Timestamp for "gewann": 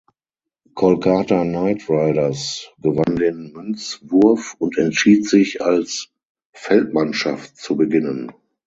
2.79-3.17